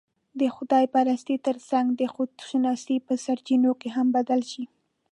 د 0.39 0.41
خدا 0.55 0.79
پرستۍ 0.93 1.37
تر 1.47 1.57
څنګ، 1.69 1.87
د 2.01 2.03
خودشناسۍ 2.13 2.97
په 3.07 3.13
سرچينو 3.25 3.71
هم 3.95 4.07
بدل 4.15 4.41
شي 4.51 4.63